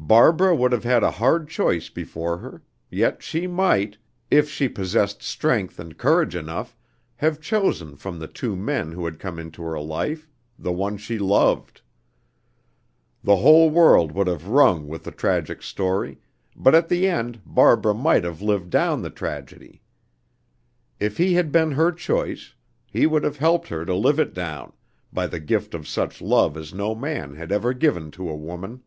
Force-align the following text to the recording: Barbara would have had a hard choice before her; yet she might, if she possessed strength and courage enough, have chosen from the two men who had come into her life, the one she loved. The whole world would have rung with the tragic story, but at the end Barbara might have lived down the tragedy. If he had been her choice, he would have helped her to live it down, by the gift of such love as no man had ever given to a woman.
Barbara 0.00 0.54
would 0.56 0.72
have 0.72 0.84
had 0.84 1.02
a 1.02 1.10
hard 1.10 1.50
choice 1.50 1.90
before 1.90 2.38
her; 2.38 2.62
yet 2.88 3.22
she 3.22 3.46
might, 3.46 3.98
if 4.30 4.48
she 4.48 4.66
possessed 4.66 5.22
strength 5.22 5.78
and 5.78 5.98
courage 5.98 6.34
enough, 6.34 6.74
have 7.16 7.42
chosen 7.42 7.94
from 7.94 8.18
the 8.18 8.28
two 8.28 8.56
men 8.56 8.92
who 8.92 9.04
had 9.04 9.18
come 9.18 9.38
into 9.38 9.62
her 9.62 9.78
life, 9.78 10.26
the 10.58 10.72
one 10.72 10.96
she 10.96 11.18
loved. 11.18 11.82
The 13.22 13.36
whole 13.38 13.68
world 13.68 14.12
would 14.12 14.28
have 14.28 14.48
rung 14.48 14.86
with 14.88 15.04
the 15.04 15.10
tragic 15.10 15.60
story, 15.62 16.18
but 16.56 16.74
at 16.74 16.88
the 16.88 17.06
end 17.06 17.42
Barbara 17.44 17.92
might 17.92 18.24
have 18.24 18.40
lived 18.40 18.70
down 18.70 19.02
the 19.02 19.10
tragedy. 19.10 19.82
If 20.98 21.18
he 21.18 21.34
had 21.34 21.52
been 21.52 21.72
her 21.72 21.92
choice, 21.92 22.54
he 22.90 23.04
would 23.04 23.24
have 23.24 23.36
helped 23.36 23.68
her 23.68 23.84
to 23.84 23.94
live 23.94 24.18
it 24.18 24.32
down, 24.32 24.72
by 25.12 25.26
the 25.26 25.40
gift 25.40 25.74
of 25.74 25.86
such 25.86 26.22
love 26.22 26.56
as 26.56 26.72
no 26.72 26.94
man 26.94 27.34
had 27.34 27.52
ever 27.52 27.74
given 27.74 28.10
to 28.12 28.30
a 28.30 28.36
woman. 28.36 28.84